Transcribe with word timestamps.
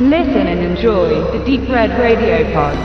Listen 0.00 0.46
and 0.46 0.60
enjoy 0.60 1.08
the 1.32 1.44
Deep 1.44 1.68
Red 1.68 1.90
Radio 1.98 2.44
Pod. 2.54 2.78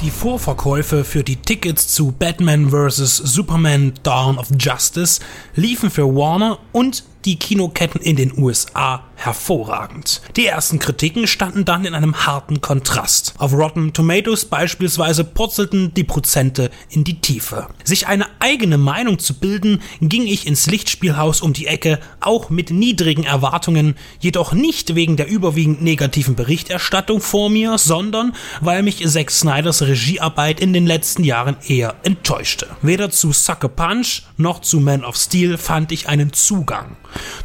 Die 0.00 0.10
Vorverkäufe 0.10 1.02
für 1.02 1.24
die 1.24 1.34
Tickets 1.34 1.88
zu 1.88 2.12
Batman 2.12 2.70
vs. 2.70 3.16
Superman 3.16 3.94
Dawn 4.04 4.38
of 4.38 4.46
Justice 4.56 5.20
liefen 5.56 5.90
für 5.90 6.06
Warner 6.06 6.60
und 6.70 7.02
die 7.24 7.38
Kinoketten 7.38 8.00
in 8.00 8.16
den 8.16 8.36
USA 8.36 9.04
hervorragend. 9.16 10.20
Die 10.36 10.46
ersten 10.46 10.78
Kritiken 10.78 11.26
standen 11.26 11.64
dann 11.64 11.84
in 11.84 11.94
einem 11.94 12.26
harten 12.26 12.60
Kontrast. 12.60 13.34
Auf 13.38 13.52
Rotten 13.52 13.92
Tomatoes 13.92 14.44
beispielsweise 14.44 15.24
purzelten 15.24 15.94
die 15.94 16.04
Prozente 16.04 16.70
in 16.90 17.04
die 17.04 17.20
Tiefe. 17.20 17.68
Sich 17.84 18.06
eine 18.06 18.26
eigene 18.40 18.76
Meinung 18.76 19.18
zu 19.18 19.34
bilden, 19.34 19.80
ging 20.00 20.26
ich 20.26 20.46
ins 20.46 20.66
Lichtspielhaus 20.66 21.40
um 21.40 21.52
die 21.52 21.66
Ecke, 21.66 22.00
auch 22.20 22.50
mit 22.50 22.70
niedrigen 22.70 23.24
Erwartungen, 23.24 23.94
jedoch 24.20 24.52
nicht 24.52 24.94
wegen 24.94 25.16
der 25.16 25.28
überwiegend 25.28 25.82
negativen 25.82 26.34
Berichterstattung 26.34 27.20
vor 27.20 27.48
mir, 27.50 27.78
sondern 27.78 28.34
weil 28.60 28.82
mich 28.82 29.06
Zack 29.06 29.30
Snyders 29.30 29.82
Regiearbeit 29.82 30.60
in 30.60 30.72
den 30.72 30.86
letzten 30.86 31.24
Jahren 31.24 31.56
eher 31.66 31.94
enttäuschte. 32.02 32.68
Weder 32.82 33.10
zu 33.10 33.32
Sucker 33.32 33.68
Punch 33.68 34.22
noch 34.36 34.60
zu 34.60 34.80
Man 34.80 35.04
of 35.04 35.16
Steel 35.16 35.56
fand 35.56 35.92
ich 35.92 36.08
einen 36.08 36.32
Zugang. 36.32 36.96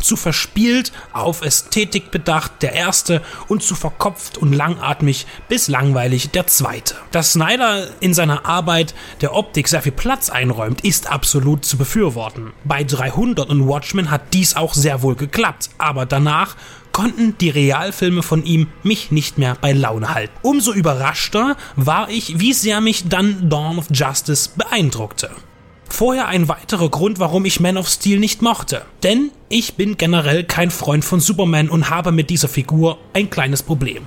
Zu 0.01 0.15
verspielt, 0.15 0.91
auf 1.13 1.41
Ästhetik 1.41 2.11
bedacht 2.11 2.51
der 2.61 2.73
erste 2.73 3.21
und 3.47 3.63
zu 3.63 3.75
verkopft 3.75 4.37
und 4.37 4.53
langatmig 4.53 5.25
bis 5.47 5.67
langweilig 5.67 6.31
der 6.31 6.47
zweite. 6.47 6.95
Dass 7.11 7.33
Snyder 7.33 7.87
in 7.99 8.13
seiner 8.13 8.45
Arbeit 8.45 8.93
der 9.21 9.35
Optik 9.35 9.67
sehr 9.67 9.81
viel 9.81 9.91
Platz 9.91 10.29
einräumt, 10.29 10.81
ist 10.81 11.07
absolut 11.07 11.65
zu 11.65 11.77
befürworten. 11.77 12.53
Bei 12.63 12.83
300 12.83 13.49
und 13.49 13.67
Watchmen 13.67 14.11
hat 14.11 14.33
dies 14.33 14.55
auch 14.55 14.73
sehr 14.73 15.01
wohl 15.01 15.15
geklappt, 15.15 15.69
aber 15.77 16.05
danach 16.05 16.55
konnten 16.91 17.37
die 17.37 17.49
Realfilme 17.49 18.23
von 18.23 18.43
ihm 18.43 18.67
mich 18.83 19.11
nicht 19.11 19.37
mehr 19.37 19.55
bei 19.59 19.71
Laune 19.71 20.13
halten. 20.13 20.33
Umso 20.41 20.73
überraschter 20.73 21.55
war 21.75 22.09
ich, 22.09 22.39
wie 22.39 22.53
sehr 22.53 22.81
mich 22.81 23.07
dann 23.07 23.49
Dawn 23.49 23.77
of 23.77 23.87
Justice 23.91 24.49
beeindruckte. 24.55 25.29
Vorher 25.89 26.27
ein 26.27 26.47
weiterer 26.47 26.89
Grund, 26.89 27.19
warum 27.19 27.45
ich 27.45 27.59
Man 27.59 27.77
of 27.77 27.89
Steel 27.89 28.19
nicht 28.19 28.41
mochte. 28.41 28.83
Denn 29.03 29.31
ich 29.49 29.73
bin 29.73 29.97
generell 29.97 30.43
kein 30.43 30.71
Freund 30.71 31.03
von 31.03 31.19
Superman 31.19 31.69
und 31.69 31.89
habe 31.89 32.11
mit 32.11 32.29
dieser 32.29 32.47
Figur 32.47 32.99
ein 33.13 33.29
kleines 33.29 33.63
Problem. 33.63 34.03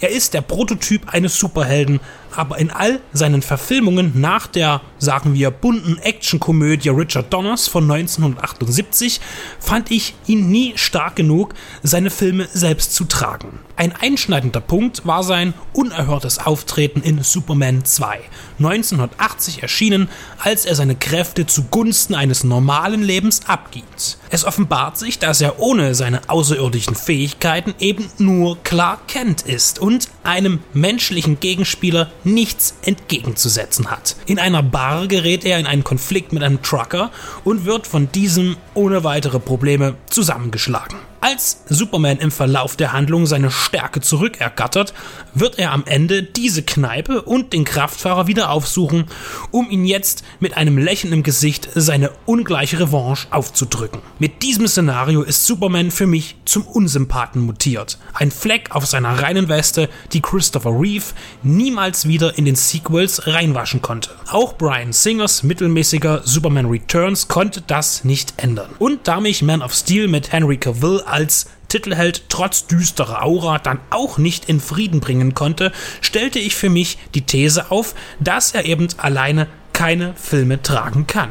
Er 0.00 0.10
ist 0.10 0.34
der 0.34 0.42
Prototyp 0.42 1.08
eines 1.08 1.38
Superhelden, 1.38 2.00
aber 2.34 2.58
in 2.58 2.70
all 2.70 3.00
seinen 3.12 3.42
Verfilmungen 3.42 4.12
nach 4.20 4.46
der, 4.46 4.80
sagen 4.98 5.34
wir, 5.34 5.50
bunten 5.50 5.98
Actionkomödie 5.98 6.90
Richard 6.90 7.32
Donners 7.32 7.68
von 7.68 7.90
1978 7.90 9.20
fand 9.58 9.90
ich 9.90 10.14
ihn 10.26 10.50
nie 10.50 10.72
stark 10.76 11.16
genug, 11.16 11.54
seine 11.82 12.10
Filme 12.10 12.48
selbst 12.52 12.94
zu 12.94 13.04
tragen. 13.04 13.58
Ein 13.76 13.92
einschneidender 13.92 14.60
Punkt 14.60 15.06
war 15.06 15.24
sein 15.24 15.54
unerhörtes 15.72 16.38
Auftreten 16.38 17.00
in 17.00 17.22
Superman 17.22 17.84
2, 17.84 18.20
1980 18.58 19.62
erschienen, 19.62 20.08
als 20.38 20.66
er 20.66 20.74
seine 20.74 20.94
Kräfte 20.94 21.46
zugunsten 21.46 22.14
eines 22.14 22.44
normalen 22.44 23.02
Lebens 23.02 23.40
abgibt. 23.48 24.18
Es 24.30 24.44
offenbart 24.44 24.98
sich, 24.98 25.18
dass 25.18 25.40
er 25.40 25.58
ohne 25.58 25.94
seine 25.94 26.28
außerirdischen 26.28 26.94
Fähigkeiten 26.94 27.74
eben 27.78 28.08
nur 28.18 28.56
Clark 28.62 29.08
Kent 29.08 29.42
ist 29.42 29.78
und 29.78 30.08
einem 30.22 30.60
menschlichen 30.72 31.40
Gegenspieler 31.40 32.10
nichts 32.24 32.74
entgegenzusetzen 32.82 33.90
hat. 33.90 34.16
In 34.26 34.38
einer 34.38 34.62
Bar 34.62 35.06
gerät 35.06 35.44
er 35.44 35.58
in 35.58 35.66
einen 35.66 35.84
Konflikt 35.84 36.32
mit 36.32 36.42
einem 36.42 36.62
Trucker 36.62 37.10
und 37.44 37.64
wird 37.64 37.86
von 37.86 38.10
diesem 38.12 38.56
ohne 38.74 39.04
weitere 39.04 39.38
Probleme 39.38 39.94
zusammengeschlagen. 40.12 40.98
Als 41.20 41.62
Superman 41.68 42.18
im 42.18 42.32
Verlauf 42.32 42.76
der 42.76 42.92
Handlung 42.92 43.26
seine 43.26 43.52
Stärke 43.52 44.00
zurückergattert, 44.00 44.92
wird 45.34 45.56
er 45.58 45.70
am 45.70 45.84
Ende 45.86 46.24
diese 46.24 46.64
Kneipe 46.64 47.22
und 47.22 47.52
den 47.52 47.64
Kraftfahrer 47.64 48.26
wieder 48.26 48.50
aufsuchen, 48.50 49.04
um 49.52 49.70
ihn 49.70 49.84
jetzt 49.84 50.24
mit 50.40 50.56
einem 50.56 50.78
Lächeln 50.78 51.12
im 51.12 51.22
Gesicht 51.22 51.68
seine 51.76 52.10
ungleiche 52.26 52.80
Revanche 52.80 53.28
aufzudrücken. 53.30 54.00
Mit 54.18 54.42
diesem 54.42 54.66
Szenario 54.66 55.22
ist 55.22 55.46
Superman 55.46 55.92
für 55.92 56.08
mich 56.08 56.36
zum 56.44 56.66
Unsympathen 56.66 57.42
mutiert. 57.42 57.98
Ein 58.14 58.32
Fleck 58.32 58.72
auf 58.72 58.86
seiner 58.86 59.22
reinen 59.22 59.48
Weste, 59.48 59.88
die 60.12 60.20
Christopher 60.20 60.70
Reeve 60.70 61.04
niemals 61.44 62.08
wieder 62.08 62.36
in 62.36 62.46
den 62.46 62.56
Sequels 62.56 63.28
reinwaschen 63.28 63.80
konnte. 63.80 64.10
Auch 64.28 64.58
Brian 64.58 64.92
Singers 64.92 65.44
mittelmäßiger 65.44 66.22
Superman 66.24 66.66
Returns 66.66 67.28
konnte 67.28 67.62
das 67.64 68.02
nicht 68.02 68.34
ändern. 68.38 68.70
Und 68.80 69.06
da 69.06 69.20
mich 69.20 69.42
Man 69.42 69.62
of 69.62 69.72
Steel 69.72 70.01
mit 70.08 70.32
Henry 70.32 70.56
Cavill 70.56 71.00
als 71.04 71.46
Titelheld 71.68 72.24
trotz 72.28 72.66
düsterer 72.66 73.24
Aura 73.24 73.58
dann 73.58 73.80
auch 73.90 74.18
nicht 74.18 74.48
in 74.48 74.60
Frieden 74.60 75.00
bringen 75.00 75.34
konnte, 75.34 75.72
stellte 76.00 76.38
ich 76.38 76.54
für 76.54 76.68
mich 76.68 76.98
die 77.14 77.22
These 77.22 77.70
auf, 77.70 77.94
dass 78.20 78.52
er 78.52 78.66
eben 78.66 78.88
alleine 78.98 79.46
keine 79.72 80.14
Filme 80.14 80.60
tragen 80.62 81.06
kann. 81.06 81.30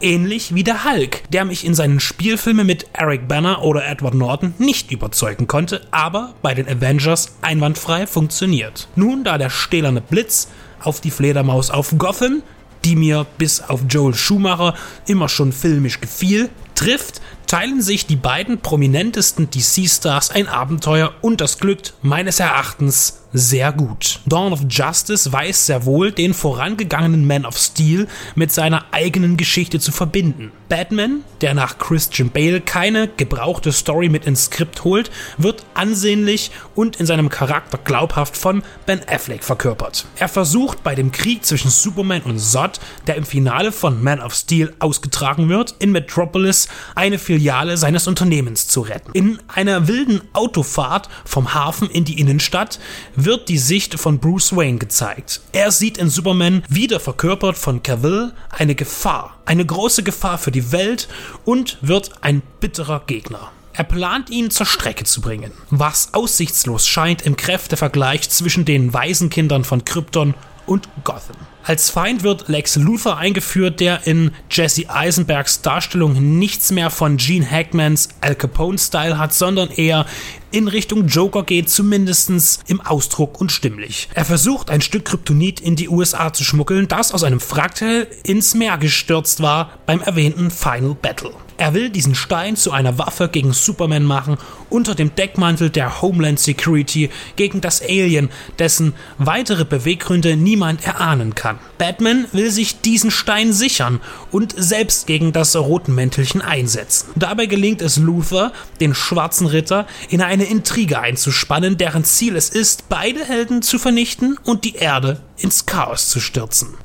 Ähnlich 0.00 0.54
wie 0.54 0.64
der 0.64 0.84
Hulk, 0.84 1.30
der 1.30 1.44
mich 1.44 1.64
in 1.64 1.74
seinen 1.74 2.00
Spielfilmen 2.00 2.66
mit 2.66 2.86
Eric 2.92 3.28
Banner 3.28 3.62
oder 3.62 3.86
Edward 3.86 4.14
Norton 4.14 4.54
nicht 4.58 4.90
überzeugen 4.90 5.46
konnte, 5.46 5.82
aber 5.90 6.34
bei 6.42 6.54
den 6.54 6.68
Avengers 6.68 7.36
einwandfrei 7.40 8.06
funktioniert. 8.06 8.88
Nun, 8.96 9.22
da 9.22 9.38
der 9.38 9.50
stählerne 9.50 10.00
Blitz 10.00 10.48
auf 10.82 11.00
die 11.00 11.12
Fledermaus 11.12 11.70
auf 11.70 11.94
Gotham, 11.98 12.42
die 12.84 12.96
mir 12.96 13.26
bis 13.38 13.60
auf 13.60 13.82
Joel 13.88 14.14
Schumacher 14.14 14.74
immer 15.06 15.28
schon 15.28 15.52
filmisch 15.52 16.00
gefiel, 16.00 16.48
trifft, 16.74 17.20
teilen 17.46 17.82
sich 17.82 18.06
die 18.06 18.16
beiden 18.16 18.58
prominentesten 18.58 19.50
DC-Stars 19.50 20.30
ein 20.30 20.48
Abenteuer 20.48 21.12
und 21.20 21.40
das 21.40 21.58
glückt 21.58 21.94
meines 22.02 22.40
Erachtens 22.40 23.22
sehr 23.32 23.72
gut. 23.72 24.20
Dawn 24.26 24.52
of 24.52 24.60
Justice 24.68 25.32
weiß 25.32 25.66
sehr 25.66 25.84
wohl, 25.84 26.12
den 26.12 26.34
vorangegangenen 26.34 27.26
Man 27.26 27.46
of 27.46 27.56
Steel 27.56 28.06
mit 28.34 28.52
seiner 28.52 28.84
eigenen 28.92 29.36
Geschichte 29.36 29.80
zu 29.80 29.92
verbinden. 29.92 30.52
Batman, 30.68 31.22
der 31.40 31.54
nach 31.54 31.78
Christian 31.78 32.30
Bale 32.30 32.60
keine 32.60 33.08
gebrauchte 33.08 33.72
Story 33.72 34.08
mit 34.08 34.26
ins 34.26 34.46
Skript 34.46 34.84
holt, 34.84 35.10
wird 35.38 35.64
ansehnlich 35.74 36.50
und 36.74 36.96
in 36.96 37.06
seinem 37.06 37.28
Charakter 37.28 37.78
glaubhaft 37.78 38.36
von 38.36 38.62
Ben 38.86 39.00
Affleck 39.06 39.44
verkörpert. 39.44 40.06
Er 40.16 40.28
versucht 40.28 40.82
bei 40.82 40.94
dem 40.94 41.12
Krieg 41.12 41.44
zwischen 41.44 41.70
Superman 41.70 42.22
und 42.22 42.38
Zod, 42.38 42.80
der 43.06 43.16
im 43.16 43.24
Finale 43.24 43.72
von 43.72 44.02
Man 44.02 44.20
of 44.20 44.34
Steel 44.34 44.74
ausgetragen 44.78 45.48
wird, 45.48 45.74
in 45.78 45.92
Metropolis 45.92 46.68
eine 46.94 47.18
Filiale 47.32 47.78
seines 47.78 48.06
Unternehmens 48.06 48.68
zu 48.68 48.82
retten. 48.82 49.10
In 49.14 49.38
einer 49.48 49.88
wilden 49.88 50.20
Autofahrt 50.34 51.08
vom 51.24 51.54
Hafen 51.54 51.88
in 51.88 52.04
die 52.04 52.20
Innenstadt 52.20 52.78
wird 53.16 53.48
die 53.48 53.56
Sicht 53.56 53.98
von 53.98 54.18
Bruce 54.18 54.54
Wayne 54.54 54.76
gezeigt. 54.76 55.40
Er 55.52 55.70
sieht 55.70 55.96
in 55.96 56.10
Superman, 56.10 56.62
wieder 56.68 57.00
verkörpert 57.00 57.56
von 57.56 57.82
Cavill, 57.82 58.34
eine 58.50 58.74
Gefahr, 58.74 59.38
eine 59.46 59.64
große 59.64 60.02
Gefahr 60.02 60.36
für 60.36 60.50
die 60.50 60.72
Welt 60.72 61.08
und 61.46 61.78
wird 61.80 62.10
ein 62.20 62.42
bitterer 62.60 63.00
Gegner. 63.06 63.50
Er 63.72 63.84
plant 63.84 64.28
ihn 64.28 64.50
zur 64.50 64.66
Strecke 64.66 65.04
zu 65.04 65.22
bringen, 65.22 65.52
was 65.70 66.12
aussichtslos 66.12 66.86
scheint 66.86 67.22
im 67.22 67.38
Kräftevergleich 67.38 68.28
zwischen 68.28 68.66
den 68.66 68.92
Waisenkindern 68.92 69.64
von 69.64 69.86
Krypton 69.86 70.34
und 70.66 70.88
Gotham. 71.04 71.36
Als 71.64 71.90
Feind 71.90 72.24
wird 72.24 72.48
Lex 72.48 72.74
Luthor 72.74 73.18
eingeführt, 73.18 73.78
der 73.78 74.06
in 74.06 74.32
Jesse 74.50 74.90
Eisenbergs 74.90 75.62
Darstellung 75.62 76.38
nichts 76.38 76.72
mehr 76.72 76.90
von 76.90 77.18
Gene 77.18 77.48
Hackmans 77.48 78.08
Al 78.20 78.34
Capone-Style 78.34 79.16
hat, 79.16 79.32
sondern 79.32 79.70
eher 79.70 80.06
in 80.50 80.68
Richtung 80.68 81.06
Joker 81.06 81.44
geht, 81.44 81.70
zumindest 81.70 82.62
im 82.66 82.80
Ausdruck 82.80 83.40
und 83.40 83.52
stimmlich. 83.52 84.08
Er 84.14 84.24
versucht, 84.24 84.70
ein 84.70 84.80
Stück 84.80 85.04
Kryptonit 85.04 85.60
in 85.60 85.76
die 85.76 85.88
USA 85.88 86.32
zu 86.32 86.44
schmuggeln, 86.44 86.88
das 86.88 87.12
aus 87.12 87.22
einem 87.22 87.40
Fraktal 87.40 88.08
ins 88.24 88.54
Meer 88.54 88.76
gestürzt 88.76 89.40
war 89.40 89.78
beim 89.86 90.00
erwähnten 90.00 90.50
Final 90.50 90.96
Battle. 91.00 91.32
Er 91.62 91.74
will 91.74 91.90
diesen 91.90 92.14
Stein 92.16 92.56
zu 92.56 92.72
einer 92.72 92.98
Waffe 92.98 93.28
gegen 93.28 93.52
Superman 93.52 94.02
machen, 94.02 94.36
unter 94.68 94.94
dem 94.94 95.14
Deckmantel 95.14 95.70
der 95.70 96.02
Homeland 96.02 96.40
Security 96.40 97.08
gegen 97.36 97.60
das 97.60 97.80
Alien, 97.82 98.30
dessen 98.58 98.94
weitere 99.18 99.64
Beweggründe 99.64 100.36
niemand 100.52 100.84
erahnen 100.84 101.34
kann. 101.34 101.58
Batman 101.78 102.26
will 102.32 102.50
sich 102.50 102.82
diesen 102.82 103.10
Stein 103.10 103.54
sichern 103.54 104.00
und 104.30 104.54
selbst 104.54 105.06
gegen 105.06 105.32
das 105.32 105.56
roten 105.56 105.94
Mäntelchen 105.94 106.42
einsetzen. 106.42 107.08
Dabei 107.16 107.46
gelingt 107.46 107.80
es 107.80 107.96
Luther, 107.96 108.52
den 108.78 108.94
schwarzen 108.94 109.46
Ritter, 109.46 109.86
in 110.10 110.20
eine 110.20 110.44
Intrige 110.44 111.00
einzuspannen, 111.00 111.78
deren 111.78 112.04
Ziel 112.04 112.36
es 112.36 112.50
ist, 112.50 112.90
beide 112.90 113.24
Helden 113.24 113.62
zu 113.62 113.78
vernichten 113.78 114.38
und 114.44 114.66
die 114.66 114.74
Erde 114.74 115.22
ins 115.38 115.64
Chaos 115.64 116.10
zu 116.10 116.20
stürzen. 116.20 116.76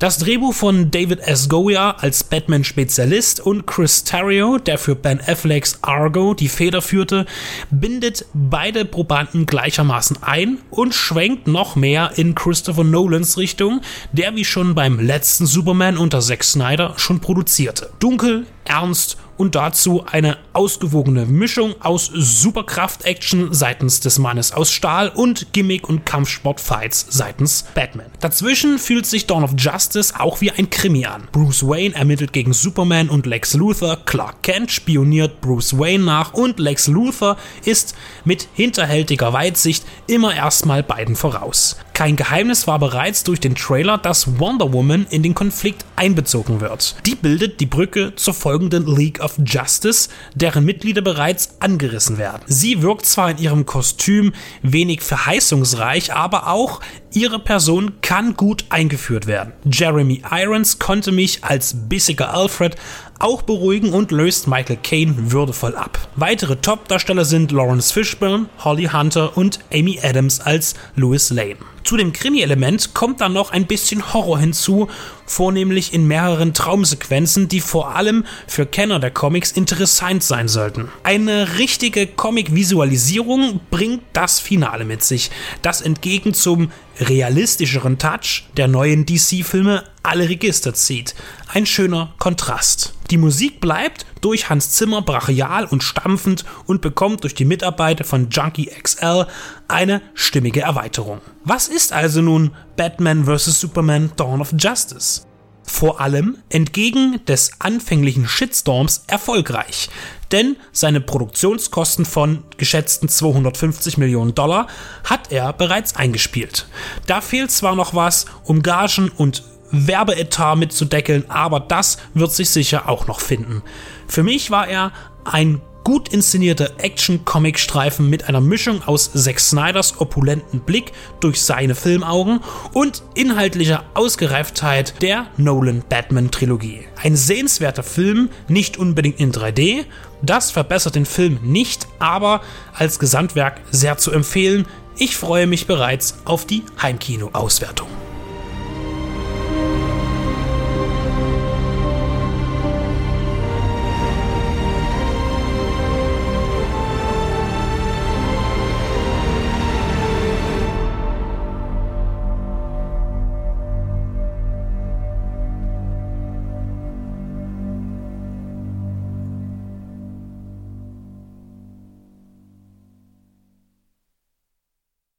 Das 0.00 0.16
Drehbuch 0.16 0.54
von 0.54 0.90
David 0.90 1.20
S. 1.20 1.50
Goya 1.50 1.90
als 1.90 2.24
Batman-Spezialist 2.24 3.38
und 3.38 3.66
Chris 3.66 4.02
Terrio, 4.02 4.56
der 4.56 4.78
für 4.78 4.94
Ben 4.94 5.20
Afflecks 5.20 5.80
Argo 5.82 6.32
die 6.32 6.48
Feder 6.48 6.80
führte, 6.80 7.26
bindet 7.70 8.24
beide 8.32 8.86
Probanden 8.86 9.44
gleichermaßen 9.44 10.22
ein 10.22 10.56
und 10.70 10.94
schwenkt 10.94 11.48
noch 11.48 11.76
mehr 11.76 12.12
in 12.16 12.34
Christopher 12.34 12.82
Nolans 12.82 13.36
Richtung, 13.36 13.82
der 14.12 14.34
wie 14.36 14.46
schon 14.46 14.74
beim 14.74 14.98
letzten 14.98 15.44
Superman 15.44 15.98
unter 15.98 16.20
Zack 16.20 16.44
Snyder 16.44 16.94
schon 16.96 17.20
produzierte. 17.20 17.90
Dunkel, 17.98 18.46
ernst 18.70 19.16
und 19.36 19.54
dazu 19.54 20.04
eine 20.06 20.36
ausgewogene 20.52 21.24
Mischung 21.24 21.74
aus 21.80 22.10
Superkraft-Action 22.12 23.54
seitens 23.54 24.00
des 24.00 24.18
Mannes 24.18 24.52
aus 24.52 24.70
Stahl 24.70 25.08
und 25.08 25.54
Gimmick- 25.54 25.88
und 25.88 26.04
Kampfsport-Fights 26.04 27.06
seitens 27.08 27.64
Batman. 27.74 28.10
Dazwischen 28.20 28.78
fühlt 28.78 29.06
sich 29.06 29.26
Dawn 29.26 29.42
of 29.42 29.54
Justice 29.56 30.12
auch 30.18 30.42
wie 30.42 30.50
ein 30.50 30.68
Krimi 30.68 31.06
an. 31.06 31.26
Bruce 31.32 31.66
Wayne 31.66 31.94
ermittelt 31.94 32.34
gegen 32.34 32.52
Superman 32.52 33.08
und 33.08 33.24
Lex 33.24 33.54
Luthor, 33.54 33.96
Clark 34.04 34.42
Kent 34.42 34.70
spioniert 34.70 35.40
Bruce 35.40 35.78
Wayne 35.78 36.04
nach 36.04 36.34
und 36.34 36.60
Lex 36.60 36.86
Luthor 36.86 37.36
ist 37.64 37.96
mit 38.24 38.46
hinterhältiger 38.52 39.32
Weitsicht 39.32 39.84
immer 40.06 40.34
erstmal 40.34 40.82
beiden 40.82 41.16
voraus. 41.16 41.76
Kein 42.00 42.16
Geheimnis 42.16 42.66
war 42.66 42.78
bereits 42.78 43.24
durch 43.24 43.40
den 43.40 43.54
Trailer, 43.54 43.98
dass 43.98 44.40
Wonder 44.40 44.72
Woman 44.72 45.06
in 45.10 45.22
den 45.22 45.34
Konflikt 45.34 45.84
einbezogen 45.96 46.62
wird. 46.62 46.96
Die 47.04 47.14
bildet 47.14 47.60
die 47.60 47.66
Brücke 47.66 48.14
zur 48.16 48.32
folgenden 48.32 48.86
League 48.86 49.20
of 49.20 49.34
Justice, 49.44 50.08
deren 50.34 50.64
Mitglieder 50.64 51.02
bereits 51.02 51.60
angerissen 51.60 52.16
werden. 52.16 52.40
Sie 52.46 52.80
wirkt 52.80 53.04
zwar 53.04 53.32
in 53.32 53.36
ihrem 53.36 53.66
Kostüm 53.66 54.32
wenig 54.62 55.02
verheißungsreich, 55.02 56.14
aber 56.14 56.46
auch 56.46 56.80
ihre 57.12 57.38
Person 57.38 58.00
kann 58.02 58.34
gut 58.34 58.64
eingeführt 58.68 59.26
werden. 59.26 59.52
Jeremy 59.64 60.22
Irons 60.30 60.78
konnte 60.78 61.12
mich 61.12 61.44
als 61.44 61.74
bissiger 61.88 62.32
Alfred 62.34 62.76
auch 63.18 63.42
beruhigen 63.42 63.92
und 63.92 64.10
löst 64.10 64.48
Michael 64.48 64.78
Caine 64.82 65.30
würdevoll 65.32 65.76
ab. 65.76 65.98
Weitere 66.16 66.56
Top-Darsteller 66.56 67.24
sind 67.24 67.52
Lawrence 67.52 67.92
Fishburne, 67.92 68.46
Holly 68.64 68.86
Hunter 68.86 69.36
und 69.36 69.60
Amy 69.72 70.00
Adams 70.02 70.40
als 70.40 70.74
Louis 70.96 71.30
Lane. 71.30 71.56
Zu 71.84 71.96
dem 71.96 72.12
Krimi-Element 72.12 72.94
kommt 72.94 73.20
dann 73.20 73.32
noch 73.32 73.52
ein 73.52 73.66
bisschen 73.66 74.12
Horror 74.12 74.38
hinzu, 74.38 74.88
vornehmlich 75.30 75.94
in 75.94 76.08
mehreren 76.08 76.54
Traumsequenzen, 76.54 77.46
die 77.46 77.60
vor 77.60 77.94
allem 77.94 78.24
für 78.48 78.66
Kenner 78.66 78.98
der 78.98 79.12
Comics 79.12 79.52
interessant 79.52 80.24
sein 80.24 80.48
sollten. 80.48 80.88
Eine 81.04 81.58
richtige 81.58 82.08
Comic-Visualisierung 82.08 83.60
bringt 83.70 84.02
das 84.12 84.40
Finale 84.40 84.84
mit 84.84 85.04
sich, 85.04 85.30
das 85.62 85.82
entgegen 85.82 86.34
zum 86.34 86.72
realistischeren 86.98 87.98
Touch 87.98 88.44
der 88.56 88.66
neuen 88.66 89.06
DC-Filme 89.06 89.84
alle 90.02 90.28
Register 90.28 90.74
zieht. 90.74 91.14
Ein 91.46 91.64
schöner 91.64 92.12
Kontrast. 92.18 92.94
Die 93.10 93.18
Musik 93.18 93.60
bleibt 93.60 94.06
durch 94.20 94.50
Hans 94.50 94.70
Zimmer 94.70 95.02
brachial 95.02 95.64
und 95.64 95.82
stampfend 95.82 96.44
und 96.66 96.80
bekommt 96.80 97.24
durch 97.24 97.34
die 97.34 97.44
Mitarbeit 97.44 98.06
von 98.06 98.30
Junkie 98.30 98.66
XL 98.66 99.26
eine 99.66 100.00
stimmige 100.14 100.60
Erweiterung. 100.60 101.20
Was 101.44 101.66
ist 101.66 101.92
also 101.92 102.22
nun 102.22 102.52
Batman 102.76 103.24
vs. 103.24 103.60
Superman 103.60 104.12
Dawn 104.16 104.40
of 104.40 104.54
Justice? 104.56 105.22
Vor 105.64 106.00
allem 106.00 106.38
entgegen 106.48 107.24
des 107.26 107.52
anfänglichen 107.60 108.26
Shitstorms 108.26 109.04
erfolgreich, 109.06 109.88
denn 110.32 110.56
seine 110.72 111.00
Produktionskosten 111.00 112.04
von 112.04 112.44
geschätzten 112.56 113.08
250 113.08 113.96
Millionen 113.98 114.34
Dollar 114.34 114.66
hat 115.04 115.30
er 115.32 115.52
bereits 115.52 115.96
eingespielt. 115.96 116.66
Da 117.06 117.20
fehlt 117.20 117.50
zwar 117.50 117.76
noch 117.76 117.94
was, 117.94 118.26
um 118.44 118.62
Gagen 118.62 119.10
und 119.10 119.44
Werbeetat 119.70 120.58
mitzudeckeln, 120.58 121.24
aber 121.28 121.60
das 121.60 121.98
wird 122.14 122.32
sich 122.32 122.50
sicher 122.50 122.88
auch 122.88 123.06
noch 123.06 123.20
finden. 123.20 123.62
Für 124.06 124.22
mich 124.22 124.50
war 124.50 124.68
er 124.68 124.92
ein 125.24 125.60
gut 125.84 126.08
inszenierte 126.08 126.74
Action-Comic-Streifen 126.78 128.08
mit 128.08 128.28
einer 128.28 128.40
Mischung 128.40 128.82
aus 128.84 129.12
Zack 129.12 129.40
Snyders 129.40 130.00
opulenten 130.00 130.60
Blick 130.60 130.92
durch 131.20 131.40
seine 131.40 131.74
Filmaugen 131.74 132.40
und 132.72 133.02
inhaltlicher 133.14 133.84
Ausgereiftheit 133.94 135.00
der 135.02 135.26
Nolan-Batman-Trilogie. 135.36 136.86
Ein 137.02 137.16
sehenswerter 137.16 137.82
Film, 137.82 138.30
nicht 138.48 138.76
unbedingt 138.76 139.20
in 139.20 139.32
3D, 139.32 139.84
das 140.22 140.50
verbessert 140.50 140.94
den 140.94 141.06
Film 141.06 141.38
nicht, 141.42 141.88
aber 141.98 142.42
als 142.74 142.98
Gesamtwerk 142.98 143.60
sehr 143.70 143.96
zu 143.96 144.10
empfehlen. 144.10 144.66
Ich 144.98 145.16
freue 145.16 145.46
mich 145.46 145.66
bereits 145.66 146.18
auf 146.24 146.44
die 146.44 146.62
Heimkino-Auswertung. 146.80 147.88